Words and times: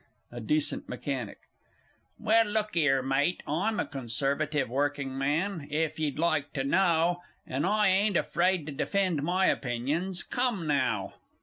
A 0.31 0.41
DECENT 0.41 0.89
MECHANIC. 0.89 1.37
Well, 2.17 2.45
look 2.47 2.75
'ere, 2.75 3.03
mate, 3.03 3.43
I'm 3.47 3.79
a 3.79 3.85
Conservative 3.85 4.67
Working 4.67 5.15
Man, 5.15 5.67
if 5.69 5.99
ye'd 5.99 6.17
like 6.17 6.53
to 6.53 6.63
know, 6.63 7.21
and 7.45 7.67
I 7.67 7.89
ain't 7.89 8.17
afraid 8.17 8.65
to 8.65 8.71
defend 8.71 9.21
my 9.21 9.45
opinions. 9.45 10.23
Come 10.23 10.65
now! 10.65 11.13